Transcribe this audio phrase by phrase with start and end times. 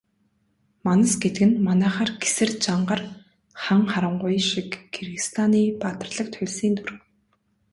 [0.85, 3.01] Манас гэдэг нь манайхаар Гэсэр, Жангар,
[3.63, 6.91] Хан Харангуй шиг Киргизстаны баатарлаг туульсын дүр.